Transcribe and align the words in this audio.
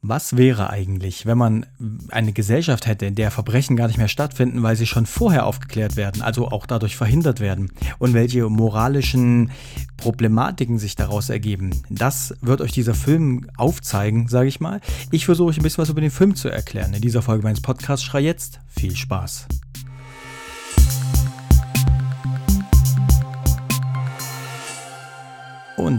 Was 0.00 0.36
wäre 0.36 0.70
eigentlich, 0.70 1.26
wenn 1.26 1.38
man 1.38 1.66
eine 2.10 2.32
Gesellschaft 2.32 2.86
hätte, 2.86 3.06
in 3.06 3.16
der 3.16 3.32
Verbrechen 3.32 3.76
gar 3.76 3.88
nicht 3.88 3.98
mehr 3.98 4.06
stattfinden, 4.06 4.62
weil 4.62 4.76
sie 4.76 4.86
schon 4.86 5.06
vorher 5.06 5.44
aufgeklärt 5.44 5.96
werden, 5.96 6.22
also 6.22 6.48
auch 6.48 6.66
dadurch 6.66 6.96
verhindert 6.96 7.40
werden? 7.40 7.72
Und 7.98 8.14
welche 8.14 8.48
moralischen 8.48 9.50
Problematiken 9.96 10.78
sich 10.78 10.94
daraus 10.94 11.30
ergeben? 11.30 11.82
Das 11.90 12.32
wird 12.40 12.60
euch 12.60 12.70
dieser 12.70 12.94
Film 12.94 13.50
aufzeigen, 13.56 14.28
sage 14.28 14.48
ich 14.48 14.60
mal. 14.60 14.80
Ich 15.10 15.24
versuche 15.24 15.48
euch 15.48 15.56
ein 15.58 15.64
bisschen 15.64 15.82
was 15.82 15.90
über 15.90 16.00
den 16.00 16.12
Film 16.12 16.36
zu 16.36 16.48
erklären. 16.48 16.94
In 16.94 17.02
dieser 17.02 17.20
Folge 17.20 17.42
meines 17.42 17.60
Podcasts 17.60 18.04
Schrei 18.04 18.20
jetzt. 18.20 18.60
Viel 18.68 18.94
Spaß. 18.94 19.48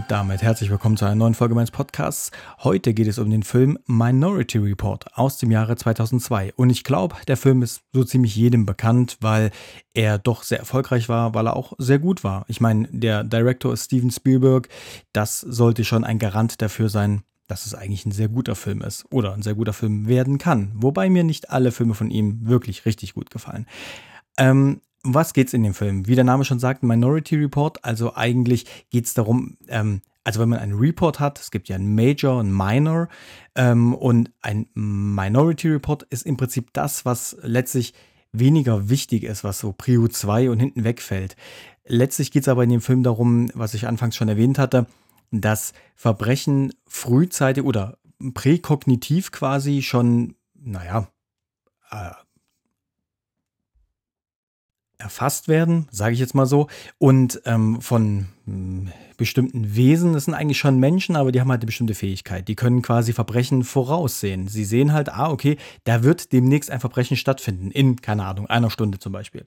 Und 0.00 0.10
damit 0.10 0.40
herzlich 0.40 0.70
willkommen 0.70 0.96
zu 0.96 1.04
einer 1.04 1.14
neuen 1.14 1.34
Folge 1.34 1.54
meines 1.54 1.70
Podcasts. 1.70 2.30
Heute 2.60 2.94
geht 2.94 3.06
es 3.06 3.18
um 3.18 3.28
den 3.28 3.42
Film 3.42 3.78
Minority 3.86 4.56
Report 4.56 5.14
aus 5.18 5.36
dem 5.36 5.50
Jahre 5.50 5.76
2002. 5.76 6.54
Und 6.56 6.70
ich 6.70 6.84
glaube, 6.84 7.16
der 7.28 7.36
Film 7.36 7.60
ist 7.60 7.82
so 7.92 8.02
ziemlich 8.02 8.34
jedem 8.34 8.64
bekannt, 8.64 9.18
weil 9.20 9.50
er 9.92 10.16
doch 10.16 10.42
sehr 10.42 10.58
erfolgreich 10.58 11.10
war, 11.10 11.34
weil 11.34 11.48
er 11.48 11.54
auch 11.54 11.74
sehr 11.76 11.98
gut 11.98 12.24
war. 12.24 12.46
Ich 12.48 12.62
meine, 12.62 12.88
der 12.90 13.24
Director 13.24 13.74
ist 13.74 13.84
Steven 13.84 14.10
Spielberg. 14.10 14.70
Das 15.12 15.38
sollte 15.40 15.84
schon 15.84 16.04
ein 16.04 16.18
Garant 16.18 16.62
dafür 16.62 16.88
sein, 16.88 17.22
dass 17.46 17.66
es 17.66 17.74
eigentlich 17.74 18.06
ein 18.06 18.12
sehr 18.12 18.28
guter 18.28 18.54
Film 18.54 18.80
ist 18.80 19.04
oder 19.10 19.34
ein 19.34 19.42
sehr 19.42 19.54
guter 19.54 19.74
Film 19.74 20.08
werden 20.08 20.38
kann. 20.38 20.72
Wobei 20.76 21.10
mir 21.10 21.24
nicht 21.24 21.50
alle 21.50 21.72
Filme 21.72 21.92
von 21.92 22.10
ihm 22.10 22.48
wirklich 22.48 22.86
richtig 22.86 23.12
gut 23.12 23.28
gefallen. 23.28 23.66
Ähm, 24.38 24.80
um 25.04 25.14
was 25.14 25.32
geht's 25.32 25.52
in 25.52 25.62
dem 25.62 25.74
Film? 25.74 26.06
Wie 26.06 26.14
der 26.14 26.24
Name 26.24 26.44
schon 26.44 26.58
sagt, 26.58 26.82
Minority 26.82 27.36
Report. 27.36 27.84
Also 27.84 28.14
eigentlich 28.14 28.66
geht 28.90 29.06
es 29.06 29.14
darum, 29.14 29.56
ähm, 29.68 30.02
also 30.24 30.40
wenn 30.40 30.50
man 30.50 30.58
einen 30.58 30.78
Report 30.78 31.18
hat, 31.20 31.40
es 31.40 31.50
gibt 31.50 31.68
ja 31.68 31.76
einen 31.76 31.94
Major, 31.94 32.40
einen 32.40 32.54
Minor 32.54 33.08
ähm, 33.54 33.94
und 33.94 34.30
ein 34.42 34.68
Minority 34.74 35.68
Report 35.68 36.02
ist 36.04 36.26
im 36.26 36.36
Prinzip 36.36 36.72
das, 36.72 37.04
was 37.04 37.36
letztlich 37.42 37.94
weniger 38.32 38.90
wichtig 38.90 39.24
ist, 39.24 39.42
was 39.42 39.58
so 39.58 39.72
Prio 39.72 40.06
2 40.06 40.50
und 40.50 40.60
hinten 40.60 40.84
wegfällt. 40.84 41.36
Letztlich 41.86 42.30
geht 42.30 42.42
es 42.42 42.48
aber 42.48 42.62
in 42.62 42.70
dem 42.70 42.80
Film 42.80 43.02
darum, 43.02 43.50
was 43.54 43.74
ich 43.74 43.88
anfangs 43.88 44.14
schon 44.14 44.28
erwähnt 44.28 44.58
hatte, 44.58 44.86
dass 45.30 45.72
Verbrechen 45.96 46.72
frühzeitig 46.86 47.64
oder 47.64 47.98
präkognitiv 48.34 49.32
quasi 49.32 49.82
schon, 49.82 50.34
naja, 50.54 51.08
äh, 51.90 52.10
erfasst 55.00 55.48
werden, 55.48 55.88
sage 55.90 56.14
ich 56.14 56.20
jetzt 56.20 56.34
mal 56.34 56.46
so, 56.46 56.68
und 56.98 57.40
ähm, 57.44 57.80
von 57.80 58.28
mh, 58.46 58.46
hm, 58.46 58.92
bestimmten 59.16 59.76
Wesen, 59.76 60.14
das 60.14 60.24
sind 60.24 60.34
eigentlich 60.34 60.58
schon 60.58 60.78
Menschen, 60.78 61.14
aber 61.14 61.30
die 61.30 61.40
haben 61.40 61.50
halt 61.50 61.60
eine 61.60 61.66
bestimmte 61.66 61.94
Fähigkeit. 61.94 62.48
Die 62.48 62.56
können 62.56 62.80
quasi 62.80 63.12
Verbrechen 63.12 63.64
voraussehen. 63.64 64.48
Sie 64.48 64.64
sehen 64.64 64.94
halt, 64.94 65.10
ah, 65.10 65.30
okay, 65.30 65.58
da 65.84 66.02
wird 66.02 66.32
demnächst 66.32 66.70
ein 66.70 66.80
Verbrechen 66.80 67.18
stattfinden, 67.18 67.70
in, 67.70 68.00
keine 68.00 68.24
Ahnung, 68.24 68.46
einer 68.46 68.70
Stunde 68.70 68.98
zum 68.98 69.12
Beispiel. 69.12 69.46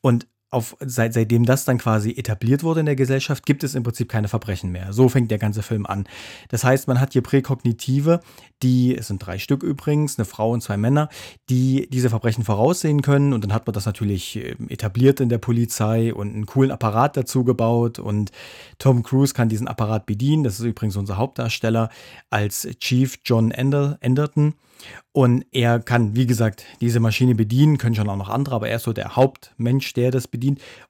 Und 0.00 0.28
auf, 0.50 0.76
seit, 0.80 1.14
seitdem 1.14 1.44
das 1.44 1.64
dann 1.64 1.78
quasi 1.78 2.10
etabliert 2.10 2.64
wurde 2.64 2.80
in 2.80 2.86
der 2.86 2.96
Gesellschaft, 2.96 3.46
gibt 3.46 3.62
es 3.62 3.76
im 3.76 3.84
Prinzip 3.84 4.08
keine 4.08 4.26
Verbrechen 4.26 4.72
mehr. 4.72 4.92
So 4.92 5.08
fängt 5.08 5.30
der 5.30 5.38
ganze 5.38 5.62
Film 5.62 5.86
an. 5.86 6.04
Das 6.48 6.64
heißt, 6.64 6.88
man 6.88 7.00
hat 7.00 7.12
hier 7.12 7.22
Präkognitive, 7.22 8.20
die, 8.62 8.96
es 8.96 9.06
sind 9.06 9.24
drei 9.24 9.38
Stück 9.38 9.62
übrigens, 9.62 10.18
eine 10.18 10.24
Frau 10.24 10.50
und 10.50 10.60
zwei 10.60 10.76
Männer, 10.76 11.08
die 11.48 11.88
diese 11.90 12.10
Verbrechen 12.10 12.44
voraussehen 12.44 13.00
können. 13.00 13.32
Und 13.32 13.44
dann 13.44 13.52
hat 13.52 13.66
man 13.66 13.74
das 13.74 13.86
natürlich 13.86 14.36
ähm, 14.36 14.68
etabliert 14.68 15.20
in 15.20 15.28
der 15.28 15.38
Polizei 15.38 16.12
und 16.12 16.34
einen 16.34 16.46
coolen 16.46 16.72
Apparat 16.72 17.16
dazu 17.16 17.44
gebaut. 17.44 18.00
Und 18.00 18.32
Tom 18.78 19.04
Cruise 19.04 19.34
kann 19.34 19.48
diesen 19.48 19.68
Apparat 19.68 20.04
bedienen. 20.04 20.42
Das 20.42 20.58
ist 20.58 20.66
übrigens 20.66 20.96
unser 20.96 21.16
Hauptdarsteller 21.16 21.90
als 22.28 22.68
Chief 22.80 23.18
John 23.24 23.52
Enderton. 23.52 24.54
Und 25.12 25.44
er 25.50 25.80
kann, 25.80 26.14
wie 26.14 26.26
gesagt, 26.26 26.64
diese 26.80 27.00
Maschine 27.00 27.34
bedienen, 27.34 27.78
können 27.78 27.94
schon 27.94 28.08
auch 28.08 28.16
noch 28.16 28.28
andere, 28.28 28.54
aber 28.54 28.68
er 28.68 28.76
ist 28.76 28.84
so 28.84 28.92
der 28.92 29.16
Hauptmensch, 29.16 29.92
der 29.92 30.10
das 30.10 30.28
bedient. 30.28 30.39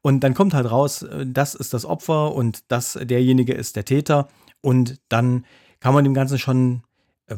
Und 0.03 0.21
dann 0.21 0.35
kommt 0.35 0.55
halt 0.55 0.71
raus, 0.71 1.03
äh, 1.03 1.27
das 1.27 1.55
ist 1.55 1.75
das 1.75 1.85
Opfer 1.85 2.35
und 2.35 2.61
das 2.69 2.99
derjenige 3.01 3.55
ist 3.55 3.77
der 3.77 3.85
Täter. 3.85 4.29
Und 4.61 5.01
dann 5.09 5.45
kann 5.81 5.95
man 5.95 6.05
dem 6.05 6.15
Ganzen 6.15 6.39
schon 6.39 6.83
äh, 7.27 7.37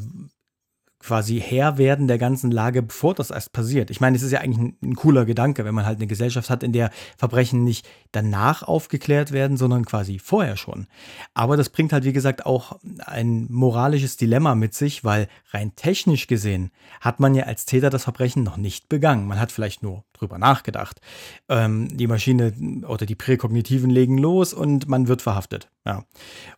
quasi 1.03 1.41
Herr 1.41 1.79
werden 1.79 2.09
der 2.09 2.19
ganzen 2.19 2.51
Lage, 2.51 2.83
bevor 2.83 3.15
das 3.15 3.31
erst 3.31 3.53
passiert. 3.53 3.91
Ich 3.91 4.01
meine, 4.01 4.17
es 4.17 4.23
ist 4.23 4.33
ja 4.33 4.41
eigentlich 4.41 4.59
ein, 4.59 4.77
ein, 4.83 4.95
cooler 4.95 5.25
Gedanke, 5.25 5.65
wenn 5.65 5.75
man 5.75 5.85
halt 5.85 5.99
eine 5.99 6.07
Gesellschaft 6.07 6.49
hat, 6.49 6.63
in 6.63 6.73
der 6.73 6.91
Verbrechen 7.17 7.65
nicht 7.65 7.89
danach 8.13 8.63
aufgeklärt 8.63 9.33
werden, 9.33 9.57
sondern 9.57 9.85
quasi 9.85 10.19
vorher 10.19 10.57
schon. 10.57 10.87
Aber 11.35 11.57
das 11.57 11.71
bringt 11.71 11.93
halt, 11.93 12.05
wie 12.05 12.13
gesagt, 12.13 12.47
auch 12.47 12.79
ein 13.05 13.47
moralisches 13.51 14.17
Dilemma 14.17 14.55
mit 14.55 14.75
sich, 14.75 15.05
weil 15.05 15.29
rein 15.51 15.75
technisch 15.77 16.27
gesehen 16.27 16.71
hat 17.01 17.21
man 17.21 17.35
ja 17.35 17.45
als 17.45 17.65
Täter 17.65 17.91
das 17.91 18.05
Verbrechen 18.05 18.43
noch 18.43 18.57
nicht 18.57 18.89
begangen. 18.89 19.27
Man 19.27 19.41
hat 19.41 19.53
vielleicht 19.53 19.83
nur 19.83 20.05
drüber 20.13 20.39
nachgedacht. 20.39 21.01
Ähm, 21.49 21.89
die 21.97 22.07
Maschine 22.07 22.53
oder 22.87 23.07
die 23.07 23.15
Präkognitiven 23.15 23.91
legen 23.91 24.19
los 24.19 24.55
und 24.55 24.89
man 24.89 25.09
wird 25.09 25.23
verhaftet. 25.23 25.69
Ja. 25.85 26.05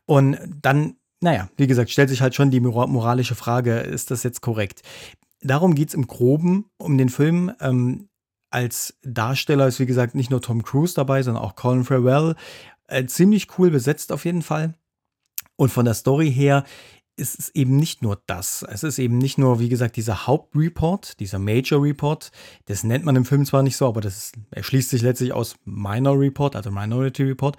Und 0.06 0.38
dann 0.60 0.96
naja, 1.20 1.48
wie 1.56 1.66
gesagt, 1.66 1.90
stellt 1.90 2.08
sich 2.08 2.20
halt 2.20 2.34
schon 2.34 2.50
die 2.50 2.60
moralische 2.60 3.34
Frage, 3.34 3.78
ist 3.78 4.10
das 4.10 4.22
jetzt 4.22 4.40
korrekt? 4.40 4.82
Darum 5.40 5.74
geht 5.74 5.88
es 5.88 5.94
im 5.94 6.06
Groben 6.06 6.66
um 6.78 6.98
den 6.98 7.08
Film. 7.08 7.52
Ähm, 7.60 8.08
als 8.50 8.98
Darsteller 9.02 9.66
ist, 9.66 9.80
wie 9.80 9.86
gesagt, 9.86 10.14
nicht 10.14 10.30
nur 10.30 10.40
Tom 10.40 10.62
Cruise 10.62 10.94
dabei, 10.94 11.22
sondern 11.22 11.42
auch 11.42 11.56
Colin 11.56 11.84
Farrell. 11.84 12.34
Äh, 12.86 13.06
ziemlich 13.06 13.58
cool 13.58 13.70
besetzt 13.70 14.12
auf 14.12 14.24
jeden 14.24 14.42
Fall. 14.42 14.74
Und 15.56 15.70
von 15.70 15.84
der 15.84 15.94
Story 15.94 16.32
her 16.32 16.64
ist 17.16 17.38
es 17.38 17.48
eben 17.54 17.76
nicht 17.76 18.02
nur 18.02 18.20
das. 18.26 18.64
Es 18.68 18.82
ist 18.82 18.98
eben 18.98 19.18
nicht 19.18 19.38
nur, 19.38 19.60
wie 19.60 19.68
gesagt, 19.68 19.96
dieser 19.96 20.26
Hauptreport, 20.26 21.20
dieser 21.20 21.38
Major 21.38 21.82
Report. 21.82 22.30
Das 22.66 22.82
nennt 22.82 23.04
man 23.04 23.14
im 23.14 23.24
Film 23.24 23.44
zwar 23.46 23.62
nicht 23.62 23.76
so, 23.76 23.86
aber 23.86 24.00
das 24.00 24.32
erschließt 24.50 24.90
sich 24.90 25.02
letztlich 25.02 25.32
aus 25.32 25.54
Minor 25.64 26.18
Report, 26.18 26.56
also 26.56 26.70
Minority 26.70 27.22
Report. 27.22 27.56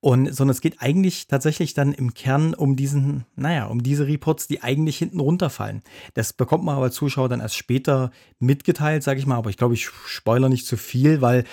Und, 0.00 0.32
sondern 0.34 0.52
es 0.52 0.60
geht 0.60 0.80
eigentlich 0.80 1.26
tatsächlich 1.26 1.74
dann 1.74 1.92
im 1.92 2.14
Kern 2.14 2.54
um 2.54 2.76
diesen, 2.76 3.24
naja, 3.34 3.66
um 3.66 3.82
diese 3.82 4.06
Reports, 4.06 4.46
die 4.46 4.62
eigentlich 4.62 4.98
hinten 4.98 5.20
runterfallen. 5.20 5.82
Das 6.14 6.32
bekommt 6.32 6.64
man 6.64 6.76
aber 6.76 6.84
als 6.84 6.94
Zuschauer 6.94 7.28
dann 7.28 7.40
erst 7.40 7.56
später 7.56 8.12
mitgeteilt, 8.38 9.02
sage 9.02 9.18
ich 9.18 9.26
mal. 9.26 9.36
Aber 9.36 9.50
ich 9.50 9.56
glaube, 9.56 9.74
ich 9.74 9.88
spoiler 10.06 10.48
nicht 10.48 10.66
zu 10.66 10.76
viel, 10.76 11.20
weil 11.20 11.44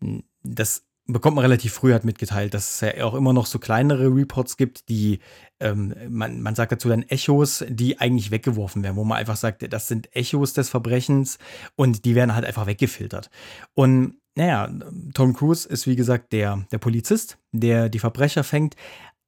hm, 0.00 0.22
das 0.42 0.84
bekommt 1.06 1.36
man 1.36 1.44
relativ 1.44 1.72
früh 1.74 1.92
halt 1.92 2.04
mitgeteilt, 2.04 2.54
dass 2.54 2.74
es 2.74 2.80
ja 2.80 3.04
auch 3.04 3.14
immer 3.14 3.32
noch 3.32 3.46
so 3.46 3.58
kleinere 3.58 4.06
Reports 4.06 4.56
gibt, 4.56 4.88
die, 4.88 5.18
ähm, 5.60 5.94
man, 6.08 6.40
man 6.40 6.54
sagt 6.54 6.72
dazu 6.72 6.88
dann 6.88 7.02
Echos, 7.02 7.64
die 7.68 8.00
eigentlich 8.00 8.30
weggeworfen 8.30 8.82
werden, 8.82 8.96
wo 8.96 9.04
man 9.04 9.18
einfach 9.18 9.36
sagt, 9.36 9.70
das 9.72 9.88
sind 9.88 10.14
Echos 10.16 10.54
des 10.54 10.70
Verbrechens 10.70 11.38
und 11.76 12.04
die 12.04 12.14
werden 12.14 12.34
halt 12.34 12.46
einfach 12.46 12.66
weggefiltert. 12.66 13.30
Und 13.74 14.14
naja, 14.34 14.70
Tom 15.12 15.34
Cruise 15.34 15.68
ist 15.68 15.86
wie 15.86 15.96
gesagt 15.96 16.32
der, 16.32 16.66
der 16.72 16.78
Polizist, 16.78 17.38
der 17.52 17.88
die 17.88 17.98
Verbrecher 17.98 18.42
fängt, 18.42 18.74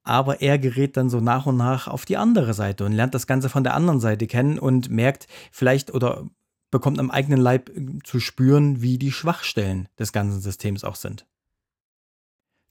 aber 0.03 0.41
er 0.41 0.57
gerät 0.57 0.97
dann 0.97 1.09
so 1.09 1.19
nach 1.19 1.45
und 1.45 1.57
nach 1.57 1.87
auf 1.87 2.05
die 2.05 2.17
andere 2.17 2.53
Seite 2.53 2.85
und 2.85 2.93
lernt 2.93 3.13
das 3.13 3.27
Ganze 3.27 3.49
von 3.49 3.63
der 3.63 3.75
anderen 3.75 3.99
Seite 3.99 4.25
kennen 4.25 4.57
und 4.57 4.89
merkt 4.89 5.27
vielleicht 5.51 5.93
oder 5.93 6.25
bekommt 6.71 6.99
am 6.99 7.11
eigenen 7.11 7.39
Leib 7.39 7.71
zu 8.03 8.19
spüren, 8.19 8.81
wie 8.81 8.97
die 8.97 9.11
Schwachstellen 9.11 9.87
des 9.99 10.11
ganzen 10.11 10.41
Systems 10.41 10.83
auch 10.83 10.95
sind. 10.95 11.25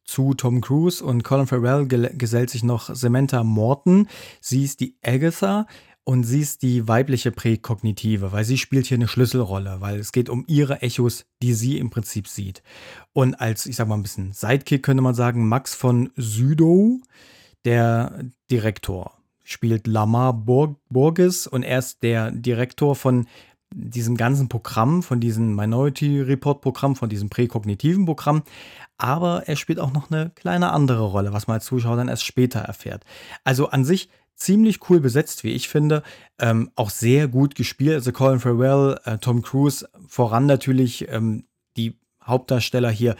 Zu 0.07 0.35
Tom 0.35 0.61
Cruise 0.61 1.05
und 1.05 1.25
Colin 1.25 1.47
Farrell 1.47 1.87
gesellt 1.87 2.51
sich 2.51 2.63
noch 2.63 2.95
Samantha 2.95 3.43
Morton. 3.43 4.09
Sie 4.41 4.65
ist 4.65 4.81
die 4.81 4.97
Agatha 5.05 5.67
und 6.05 6.23
sie 6.23 6.41
ist 6.41 6.63
die 6.63 6.87
weibliche 6.87 7.33
Präkognitive, 7.33 8.31
weil 8.31 8.45
sie 8.45 8.59
spielt 8.59 8.87
hier 8.87 8.97
eine 8.97 9.09
Schlüsselrolle, 9.09 9.81
weil 9.81 9.99
es 9.99 10.13
geht 10.13 10.29
um 10.29 10.45
ihre 10.47 10.81
Echos, 10.81 11.27
die 11.43 11.53
sie 11.53 11.79
im 11.79 11.91
Prinzip 11.91 12.29
sieht. 12.29 12.63
Und 13.13 13.35
als, 13.35 13.67
ich 13.67 13.75
sag 13.75 13.89
mal 13.89 13.97
ein 13.97 14.05
bisschen 14.05 14.33
Sidekick 14.33 14.85
könnte 14.85 15.03
man 15.03 15.17
sagen, 15.17 15.49
Max 15.49 15.75
von 15.75 16.11
Südow, 16.15 17.01
der 17.65 18.23
Direktor, 18.49 19.13
spielt 19.43 19.89
Lamar 19.89 20.33
Borges 20.33 21.49
und 21.49 21.65
er 21.65 21.81
ist 21.81 22.05
der 22.05 22.31
Direktor 22.31 22.95
von 22.95 23.27
diesem 23.75 24.17
ganzen 24.17 24.49
Programm, 24.49 25.03
von 25.03 25.21
diesem 25.21 25.55
Minority 25.55 26.21
Report 26.21 26.61
Programm, 26.61 26.97
von 26.97 27.09
diesem 27.09 27.29
präkognitiven 27.29 28.07
Programm 28.07 28.43
aber 28.99 29.47
er 29.47 29.57
spielt 29.57 29.79
auch 29.79 29.93
noch 29.93 30.11
eine 30.11 30.31
kleine 30.35 30.71
andere 30.71 31.05
Rolle, 31.05 31.33
was 31.33 31.47
man 31.47 31.57
als 31.57 31.67
Zuschauer 31.67 31.97
dann 31.97 32.09
erst 32.09 32.25
später 32.25 32.61
erfährt. 32.61 33.05
Also 33.45 33.69
an 33.69 33.85
sich 33.85 34.09
ziemlich 34.35 34.89
cool 34.89 35.01
besetzt, 35.01 35.45
wie 35.45 35.53
ich 35.53 35.69
finde. 35.69 36.03
Ähm, 36.39 36.71
auch 36.77 36.91
sehr 36.91 37.29
gut 37.29 37.55
gespielt. 37.55 37.95
Also 37.95 38.13
Colin 38.13 38.41
Farrell, 38.41 38.99
äh, 39.05 39.19
Tom 39.19 39.43
Cruise, 39.43 39.89
voran 40.07 40.47
natürlich 40.47 41.09
ähm, 41.11 41.45
die 41.77 41.99
Hauptdarsteller 42.23 42.91
hier 42.91 43.17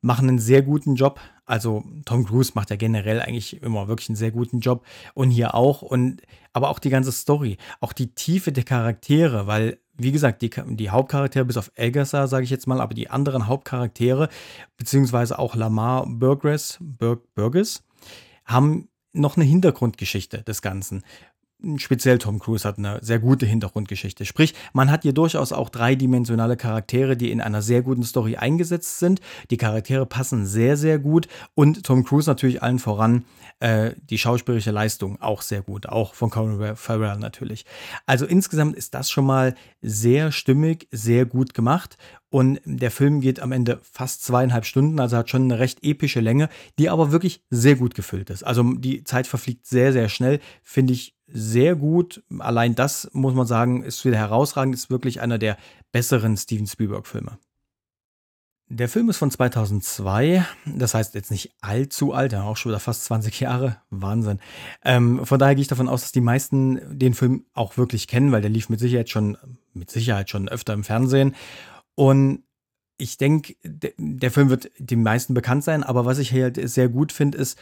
machen 0.00 0.28
einen 0.28 0.38
sehr 0.38 0.62
guten 0.62 0.94
Job. 0.94 1.20
Also 1.48 1.84
Tom 2.04 2.26
Cruise 2.26 2.52
macht 2.54 2.70
ja 2.70 2.76
generell 2.76 3.20
eigentlich 3.20 3.62
immer 3.62 3.88
wirklich 3.88 4.08
einen 4.08 4.16
sehr 4.16 4.30
guten 4.30 4.60
Job 4.60 4.84
und 5.14 5.30
hier 5.30 5.54
auch 5.54 5.82
und 5.82 6.22
aber 6.52 6.70
auch 6.70 6.78
die 6.78 6.90
ganze 6.90 7.12
Story, 7.12 7.56
auch 7.80 7.92
die 7.92 8.14
Tiefe 8.14 8.52
der 8.52 8.64
Charaktere, 8.64 9.46
weil 9.46 9.78
wie 9.98 10.12
gesagt, 10.12 10.42
die, 10.42 10.50
die 10.50 10.90
Hauptcharaktere, 10.90 11.44
bis 11.44 11.56
auf 11.56 11.72
Agatha, 11.76 12.28
sage 12.28 12.44
ich 12.44 12.50
jetzt 12.50 12.68
mal, 12.68 12.80
aber 12.80 12.94
die 12.94 13.10
anderen 13.10 13.48
Hauptcharaktere, 13.48 14.28
beziehungsweise 14.76 15.38
auch 15.38 15.56
Lamar 15.56 16.06
Burgess, 16.06 16.78
Burg, 16.80 17.34
Burgess, 17.34 17.82
haben 18.44 18.88
noch 19.12 19.36
eine 19.36 19.44
Hintergrundgeschichte 19.44 20.42
des 20.42 20.62
Ganzen. 20.62 21.02
Speziell 21.76 22.18
Tom 22.18 22.38
Cruise 22.38 22.66
hat 22.66 22.78
eine 22.78 22.98
sehr 23.02 23.18
gute 23.18 23.44
Hintergrundgeschichte. 23.44 24.24
Sprich, 24.24 24.54
man 24.72 24.90
hat 24.90 25.02
hier 25.02 25.12
durchaus 25.12 25.52
auch 25.52 25.70
dreidimensionale 25.70 26.56
Charaktere, 26.56 27.16
die 27.16 27.30
in 27.30 27.40
einer 27.40 27.62
sehr 27.62 27.82
guten 27.82 28.04
Story 28.04 28.36
eingesetzt 28.36 28.98
sind. 28.98 29.20
Die 29.50 29.56
Charaktere 29.56 30.06
passen 30.06 30.46
sehr, 30.46 30.76
sehr 30.76 30.98
gut 30.98 31.28
und 31.54 31.84
Tom 31.84 32.04
Cruise 32.04 32.30
natürlich 32.30 32.62
allen 32.62 32.78
voran 32.78 33.24
äh, 33.60 33.92
die 34.08 34.18
schauspielerische 34.18 34.70
Leistung 34.70 35.20
auch 35.20 35.42
sehr 35.42 35.62
gut, 35.62 35.88
auch 35.88 36.14
von 36.14 36.30
Colin 36.30 36.76
Farrell 36.76 37.18
natürlich. 37.18 37.64
Also 38.06 38.24
insgesamt 38.24 38.76
ist 38.76 38.94
das 38.94 39.10
schon 39.10 39.26
mal 39.26 39.54
sehr 39.82 40.30
stimmig, 40.30 40.86
sehr 40.92 41.26
gut 41.26 41.54
gemacht 41.54 41.96
und 42.30 42.60
der 42.64 42.90
Film 42.90 43.20
geht 43.20 43.40
am 43.40 43.52
Ende 43.52 43.80
fast 43.82 44.24
zweieinhalb 44.24 44.64
Stunden, 44.64 45.00
also 45.00 45.16
hat 45.16 45.30
schon 45.30 45.44
eine 45.44 45.58
recht 45.58 45.82
epische 45.82 46.20
Länge, 46.20 46.48
die 46.78 46.88
aber 46.90 47.10
wirklich 47.10 47.42
sehr 47.50 47.76
gut 47.76 47.94
gefüllt 47.94 48.30
ist. 48.30 48.44
Also 48.44 48.62
die 48.74 49.02
Zeit 49.02 49.26
verfliegt 49.26 49.66
sehr, 49.66 49.92
sehr 49.92 50.08
schnell, 50.08 50.40
finde 50.62 50.92
ich 50.92 51.17
sehr 51.28 51.76
gut. 51.76 52.22
Allein 52.38 52.74
das 52.74 53.10
muss 53.12 53.34
man 53.34 53.46
sagen, 53.46 53.82
ist 53.82 54.04
wieder 54.04 54.16
herausragend, 54.16 54.74
ist 54.74 54.90
wirklich 54.90 55.20
einer 55.20 55.38
der 55.38 55.56
besseren 55.92 56.36
Steven 56.36 56.66
Spielberg-Filme. 56.66 57.38
Der 58.70 58.90
Film 58.90 59.08
ist 59.08 59.16
von 59.16 59.30
2002, 59.30 60.44
das 60.66 60.92
heißt 60.92 61.14
jetzt 61.14 61.30
nicht 61.30 61.54
allzu 61.62 62.12
alt, 62.12 62.32
ja, 62.32 62.42
auch 62.42 62.58
schon 62.58 62.70
wieder 62.70 62.80
fast 62.80 63.04
20 63.04 63.40
Jahre, 63.40 63.80
Wahnsinn. 63.88 64.40
Ähm, 64.84 65.24
von 65.24 65.38
daher 65.38 65.54
gehe 65.54 65.62
ich 65.62 65.68
davon 65.68 65.88
aus, 65.88 66.02
dass 66.02 66.12
die 66.12 66.20
meisten 66.20 66.98
den 66.98 67.14
Film 67.14 67.46
auch 67.54 67.78
wirklich 67.78 68.08
kennen, 68.08 68.30
weil 68.30 68.42
der 68.42 68.50
lief 68.50 68.68
mit 68.68 68.78
Sicherheit 68.78 69.08
schon, 69.08 69.38
mit 69.72 69.90
Sicherheit 69.90 70.28
schon 70.28 70.50
öfter 70.50 70.74
im 70.74 70.84
Fernsehen. 70.84 71.34
Und 71.94 72.42
ich 72.98 73.16
denke, 73.16 73.54
der 73.64 74.30
Film 74.30 74.50
wird 74.50 74.70
den 74.78 75.02
meisten 75.02 75.32
bekannt 75.32 75.64
sein, 75.64 75.82
aber 75.82 76.04
was 76.04 76.18
ich 76.18 76.28
hier 76.28 76.52
sehr 76.68 76.90
gut 76.90 77.12
finde, 77.12 77.38
ist, 77.38 77.58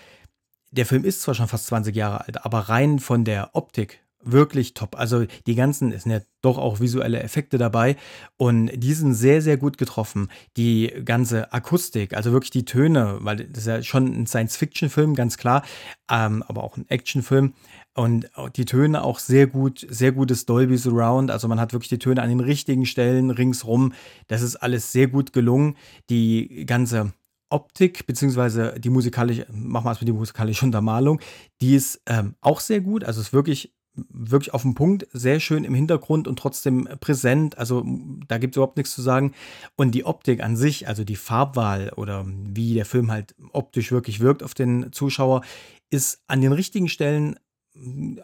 der 0.71 0.87
Film 0.87 1.05
ist 1.05 1.23
zwar 1.23 1.35
schon 1.35 1.49
fast 1.49 1.67
20 1.67 1.95
Jahre 1.95 2.27
alt, 2.27 2.45
aber 2.45 2.61
rein 2.61 2.99
von 2.99 3.25
der 3.25 3.51
Optik 3.55 4.07
wirklich 4.27 4.75
top. 4.75 4.99
Also 4.99 5.25
die 5.47 5.55
ganzen, 5.55 5.93
es 5.93 6.03
sind 6.03 6.13
ja 6.13 6.21
doch 6.43 6.59
auch 6.59 6.81
visuelle 6.81 7.23
Effekte 7.23 7.59
dabei 7.59 7.97
und 8.37 8.71
die 8.75 8.93
sind 8.93 9.15
sehr, 9.15 9.41
sehr 9.41 9.57
gut 9.57 9.79
getroffen. 9.79 10.29
Die 10.57 10.93
ganze 11.05 11.53
Akustik, 11.53 12.15
also 12.15 12.33
wirklich 12.33 12.51
die 12.51 12.65
Töne, 12.65 13.19
weil 13.21 13.37
das 13.37 13.63
ist 13.63 13.67
ja 13.67 13.83
schon 13.83 14.07
ein 14.07 14.27
Science-Fiction-Film, 14.27 15.15
ganz 15.15 15.39
klar, 15.39 15.63
ähm, 16.11 16.43
aber 16.47 16.65
auch 16.65 16.77
ein 16.77 16.89
Action-Film. 16.89 17.55
Und 17.95 18.29
die 18.57 18.67
Töne 18.67 19.03
auch 19.03 19.19
sehr 19.19 19.47
gut, 19.47 19.87
sehr 19.89 20.13
gutes 20.13 20.45
Dolby 20.45 20.77
Surround. 20.77 21.31
Also 21.31 21.49
man 21.49 21.59
hat 21.59 21.73
wirklich 21.73 21.89
die 21.89 21.99
Töne 21.99 22.21
an 22.21 22.29
den 22.29 22.41
richtigen 22.41 22.85
Stellen 22.85 23.31
ringsrum. 23.31 23.95
Das 24.27 24.43
ist 24.43 24.57
alles 24.57 24.93
sehr 24.93 25.07
gut 25.07 25.33
gelungen. 25.33 25.77
Die 26.11 26.67
ganze 26.67 27.15
Optik, 27.49 28.07
beziehungsweise 28.07 28.75
die 28.79 28.91
musikalische, 28.91 29.47
machen 29.53 29.85
wir 29.85 29.91
erstmal 29.91 30.07
die 30.07 30.13
musikalische 30.13 30.65
Untermalung, 30.65 31.21
die 31.61 31.75
ist 31.75 32.01
ähm, 32.07 32.35
auch 32.41 32.61
sehr 32.61 32.81
gut. 32.81 33.05
Also 33.05 33.21
ist 33.21 33.33
wirklich, 33.33 33.75
wirklich 33.95 34.53
auf 34.53 34.63
den 34.63 34.75
Punkt, 34.75 35.07
sehr 35.13 35.41
schön 35.41 35.65
im 35.65 35.75
Hintergrund 35.75 36.29
und 36.29 36.39
trotzdem 36.39 36.89
präsent. 37.01 37.57
Also 37.59 37.85
da 38.29 38.39
gibt 38.39 38.55
es 38.55 38.57
überhaupt 38.57 38.77
nichts 38.77 38.95
zu 38.95 39.03
sagen. 39.03 39.33
Und 39.77 39.93
die 39.93 40.05
Optik 40.05 40.43
an 40.43 40.57
sich, 40.57 40.89
also 40.89 41.05
die 41.05 41.17
Farbwahl 41.17 41.93
oder 41.97 42.25
wie 42.27 42.75
der 42.75 42.85
Film 42.85 43.11
halt 43.11 43.35
optisch 43.53 43.93
wirklich 43.93 44.21
wirkt 44.21 44.43
auf 44.43 44.55
den 44.55 44.93
Zuschauer, 44.93 45.43
ist 45.91 46.23
an 46.27 46.41
den 46.41 46.53
richtigen 46.53 46.89
Stellen 46.89 47.39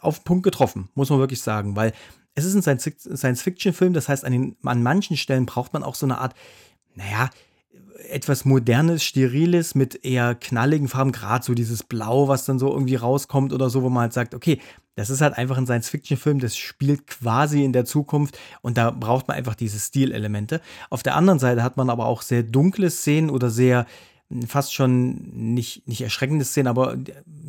auf 0.00 0.20
den 0.20 0.24
Punkt 0.24 0.44
getroffen, 0.44 0.88
muss 0.94 1.10
man 1.10 1.18
wirklich 1.18 1.42
sagen, 1.42 1.76
weil 1.76 1.92
es 2.34 2.44
ist 2.44 2.54
ein 2.54 2.78
Science-Fiction-Film, 2.78 3.92
das 3.92 4.08
heißt, 4.08 4.24
an, 4.24 4.32
den, 4.32 4.56
an 4.62 4.82
manchen 4.82 5.16
Stellen 5.16 5.46
braucht 5.46 5.74
man 5.74 5.82
auch 5.82 5.94
so 5.94 6.06
eine 6.06 6.18
Art, 6.18 6.34
naja, 6.94 7.28
etwas 8.10 8.44
modernes, 8.44 9.02
steriles 9.02 9.74
mit 9.74 10.04
eher 10.04 10.34
knalligen 10.34 10.88
Farben, 10.88 11.12
gerade 11.12 11.44
so 11.44 11.54
dieses 11.54 11.82
Blau, 11.82 12.28
was 12.28 12.44
dann 12.44 12.58
so 12.58 12.70
irgendwie 12.72 12.96
rauskommt 12.96 13.52
oder 13.52 13.70
so, 13.70 13.82
wo 13.82 13.88
man 13.88 14.02
halt 14.02 14.12
sagt, 14.12 14.34
okay, 14.34 14.60
das 14.94 15.08
ist 15.08 15.20
halt 15.20 15.34
einfach 15.34 15.56
ein 15.56 15.66
Science-Fiction-Film, 15.66 16.38
das 16.38 16.56
spielt 16.56 17.06
quasi 17.06 17.64
in 17.64 17.72
der 17.72 17.84
Zukunft 17.84 18.38
und 18.60 18.76
da 18.76 18.90
braucht 18.90 19.28
man 19.28 19.36
einfach 19.36 19.54
diese 19.54 19.78
Stilelemente. 19.78 20.60
Auf 20.90 21.02
der 21.02 21.16
anderen 21.16 21.38
Seite 21.38 21.62
hat 21.62 21.76
man 21.76 21.88
aber 21.88 22.06
auch 22.06 22.22
sehr 22.22 22.42
dunkle 22.42 22.90
Szenen 22.90 23.30
oder 23.30 23.50
sehr 23.50 23.86
fast 24.46 24.74
schon 24.74 25.54
nicht, 25.54 25.86
nicht 25.88 26.02
erschreckende 26.02 26.44
Szenen, 26.44 26.68
aber 26.68 26.96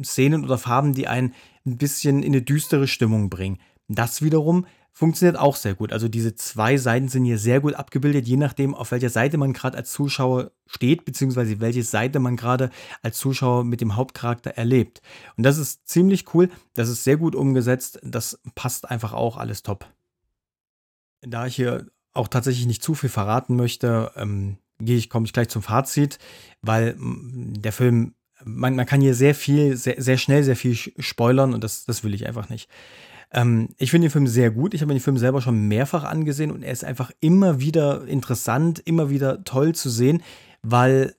Szenen 0.04 0.44
oder 0.44 0.58
Farben, 0.58 0.94
die 0.94 1.08
einen 1.08 1.34
ein 1.66 1.78
bisschen 1.78 2.24
in 2.24 2.34
eine 2.34 2.42
düstere 2.42 2.88
Stimmung 2.88 3.30
bringen. 3.30 3.60
Das 3.88 4.22
wiederum 4.22 4.66
funktioniert 4.94 5.38
auch 5.38 5.56
sehr 5.56 5.74
gut. 5.74 5.92
Also 5.92 6.08
diese 6.08 6.36
zwei 6.36 6.78
Seiten 6.78 7.08
sind 7.08 7.26
hier 7.26 7.40
sehr 7.40 7.60
gut 7.60 7.74
abgebildet, 7.74 8.28
je 8.28 8.38
nachdem, 8.38 8.76
auf 8.76 8.92
welcher 8.92 9.10
Seite 9.10 9.38
man 9.38 9.52
gerade 9.52 9.76
als 9.76 9.92
Zuschauer 9.92 10.52
steht, 10.68 11.04
beziehungsweise 11.04 11.60
welche 11.60 11.84
Seite 11.84 12.20
man 12.20 12.38
gerade 12.38 12.70
als 13.02 13.18
Zuschauer 13.18 13.64
mit 13.64 13.82
dem 13.82 13.96
Hauptcharakter 13.96 14.52
erlebt. 14.52 15.02
Und 15.36 15.44
das 15.44 15.58
ist 15.58 15.88
ziemlich 15.88 16.34
cool, 16.34 16.50
das 16.76 16.90
ist 16.90 17.04
sehr 17.04 17.18
gut 17.18 17.36
umgesetzt, 17.36 18.00
das 18.04 18.40
passt 18.54 18.90
einfach 18.90 19.14
auch 19.14 19.38
alles 19.38 19.64
top. 19.64 19.90
Da 21.22 21.48
ich 21.48 21.56
hier 21.56 21.88
auch 22.14 22.28
tatsächlich 22.28 22.68
nicht 22.68 22.84
zu 22.84 22.94
viel 22.94 23.10
verraten 23.10 23.56
möchte, 23.56 24.12
ähm, 24.16 24.58
gehe 24.80 24.98
ich, 24.98 25.10
komme 25.10 25.26
ich 25.26 25.34
gleich 25.34 25.50
zum 25.50 25.64
Fazit, 25.64 26.20
weil 26.62 26.94
mm, 26.96 27.62
der 27.62 27.72
Film, 27.72 28.14
man, 28.44 28.76
man 28.76 28.86
kann 28.86 29.02
hier 29.02 29.16
sehr 29.16 29.34
viel, 29.34 29.76
sehr, 29.76 29.96
sehr 29.98 30.18
schnell 30.18 30.44
sehr 30.44 30.56
viel 30.56 30.76
spoilern 30.76 31.56
und 31.56 31.64
das, 31.64 31.86
das 31.86 32.04
will 32.04 32.14
ich 32.14 32.28
einfach 32.28 32.50
nicht. 32.50 32.70
Ähm, 33.34 33.70
ich 33.78 33.92
finde 33.92 34.08
den 34.08 34.12
Film 34.12 34.28
sehr 34.28 34.52
gut. 34.52 34.74
Ich 34.74 34.82
habe 34.82 34.88
mir 34.88 35.00
den 35.00 35.04
Film 35.04 35.18
selber 35.18 35.42
schon 35.42 35.68
mehrfach 35.68 36.04
angesehen 36.04 36.52
und 36.52 36.64
er 36.64 36.72
ist 36.72 36.86
einfach 36.86 37.12
immer 37.20 37.60
wieder 37.60 38.08
interessant, 38.08 38.80
immer 38.86 39.10
wieder 39.10 39.44
toll 39.44 39.76
zu 39.76 39.90
sehen, 39.90 40.22
weil 40.62 41.16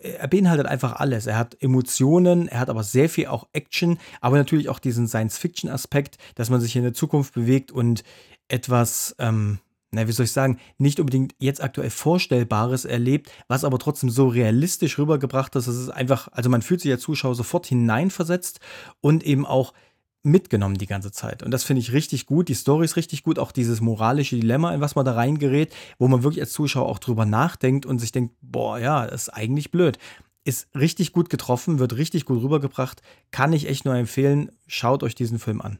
er 0.00 0.28
beinhaltet 0.28 0.66
einfach 0.66 0.94
alles. 0.96 1.26
Er 1.26 1.38
hat 1.38 1.56
Emotionen, 1.60 2.48
er 2.48 2.60
hat 2.60 2.70
aber 2.70 2.82
sehr 2.82 3.08
viel 3.08 3.26
auch 3.26 3.48
Action, 3.52 3.98
aber 4.20 4.36
natürlich 4.36 4.68
auch 4.68 4.78
diesen 4.78 5.08
Science-Fiction-Aspekt, 5.08 6.18
dass 6.34 6.50
man 6.50 6.60
sich 6.60 6.76
in 6.76 6.82
der 6.82 6.94
Zukunft 6.94 7.34
bewegt 7.34 7.72
und 7.72 8.04
etwas, 8.48 9.14
ähm, 9.18 9.58
na, 9.90 10.06
wie 10.06 10.12
soll 10.12 10.24
ich 10.24 10.32
sagen, 10.32 10.58
nicht 10.76 11.00
unbedingt 11.00 11.34
jetzt 11.38 11.62
aktuell 11.62 11.90
Vorstellbares 11.90 12.84
erlebt, 12.84 13.30
was 13.48 13.64
aber 13.64 13.78
trotzdem 13.78 14.10
so 14.10 14.28
realistisch 14.28 14.98
rübergebracht 14.98 15.56
ist, 15.56 15.66
dass 15.66 15.74
es 15.74 15.90
einfach, 15.90 16.28
also 16.32 16.50
man 16.50 16.62
fühlt 16.62 16.80
sich 16.80 16.92
als 16.92 17.02
Zuschauer 17.02 17.34
sofort 17.34 17.66
hineinversetzt 17.66 18.60
und 19.00 19.24
eben 19.24 19.46
auch 19.46 19.72
mitgenommen 20.30 20.76
die 20.76 20.86
ganze 20.86 21.10
Zeit. 21.10 21.42
Und 21.42 21.50
das 21.50 21.64
finde 21.64 21.80
ich 21.80 21.92
richtig 21.92 22.26
gut. 22.26 22.48
Die 22.48 22.54
Story 22.54 22.84
ist 22.84 22.96
richtig 22.96 23.22
gut. 23.22 23.38
Auch 23.38 23.52
dieses 23.52 23.80
moralische 23.80 24.36
Dilemma, 24.36 24.74
in 24.74 24.80
was 24.80 24.94
man 24.94 25.04
da 25.04 25.12
reingerät, 25.12 25.74
wo 25.98 26.08
man 26.08 26.22
wirklich 26.22 26.40
als 26.40 26.52
Zuschauer 26.52 26.86
auch 26.86 26.98
drüber 26.98 27.24
nachdenkt 27.24 27.86
und 27.86 27.98
sich 27.98 28.12
denkt, 28.12 28.34
boah, 28.40 28.78
ja, 28.78 29.06
das 29.06 29.22
ist 29.22 29.28
eigentlich 29.30 29.70
blöd. 29.70 29.98
Ist 30.44 30.68
richtig 30.74 31.12
gut 31.12 31.30
getroffen, 31.30 31.78
wird 31.78 31.96
richtig 31.96 32.24
gut 32.24 32.42
rübergebracht. 32.42 33.02
Kann 33.30 33.52
ich 33.52 33.68
echt 33.68 33.84
nur 33.84 33.94
empfehlen. 33.94 34.50
Schaut 34.66 35.02
euch 35.02 35.14
diesen 35.14 35.38
Film 35.38 35.60
an. 35.60 35.78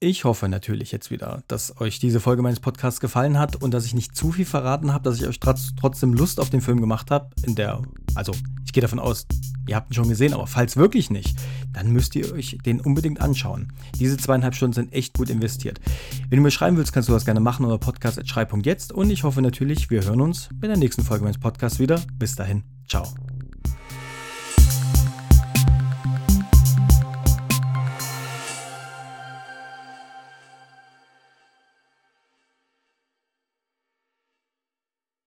Ich 0.00 0.24
hoffe 0.24 0.48
natürlich 0.48 0.92
jetzt 0.92 1.10
wieder, 1.10 1.42
dass 1.48 1.80
euch 1.80 1.98
diese 1.98 2.20
Folge 2.20 2.42
meines 2.42 2.60
Podcasts 2.60 3.00
gefallen 3.00 3.38
hat 3.38 3.56
und 3.56 3.72
dass 3.72 3.86
ich 3.86 3.94
nicht 3.94 4.14
zu 4.14 4.32
viel 4.32 4.44
verraten 4.44 4.92
habe, 4.92 5.04
dass 5.04 5.20
ich 5.20 5.26
euch 5.26 5.40
trotzdem 5.40 6.12
Lust 6.12 6.40
auf 6.40 6.50
den 6.50 6.60
Film 6.60 6.80
gemacht 6.80 7.10
habe. 7.10 7.30
In 7.46 7.54
der, 7.54 7.80
also 8.14 8.32
ich 8.66 8.72
gehe 8.72 8.82
davon 8.82 8.98
aus, 8.98 9.26
ihr 9.66 9.76
habt 9.76 9.90
ihn 9.90 9.94
schon 9.94 10.08
gesehen, 10.08 10.34
aber 10.34 10.46
falls 10.46 10.76
wirklich 10.76 11.10
nicht, 11.10 11.38
dann 11.72 11.90
müsst 11.92 12.14
ihr 12.16 12.32
euch 12.32 12.58
den 12.66 12.80
unbedingt 12.80 13.20
anschauen. 13.20 13.72
Diese 13.98 14.16
zweieinhalb 14.16 14.54
Stunden 14.54 14.74
sind 14.74 14.92
echt 14.92 15.16
gut 15.16 15.30
investiert. 15.30 15.80
Wenn 16.28 16.38
du 16.38 16.42
mir 16.42 16.50
schreiben 16.50 16.76
willst, 16.76 16.92
kannst 16.92 17.08
du 17.08 17.12
das 17.12 17.24
gerne 17.24 17.40
machen 17.40 17.64
oder 17.64 17.78
podcast.schrei.jetzt 17.78 18.92
und 18.92 19.10
ich 19.10 19.22
hoffe 19.22 19.42
natürlich, 19.42 19.90
wir 19.90 20.04
hören 20.04 20.20
uns 20.20 20.48
bei 20.54 20.66
der 20.66 20.76
nächsten 20.76 21.02
Folge 21.02 21.24
meines 21.24 21.38
Podcasts 21.38 21.78
wieder. 21.78 22.02
Bis 22.18 22.34
dahin, 22.34 22.62
ciao. 22.88 23.06